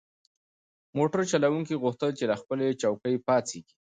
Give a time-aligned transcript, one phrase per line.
[0.97, 3.73] موټر چلونکي غوښتل چې له خپلې چوکۍ پاڅیږي.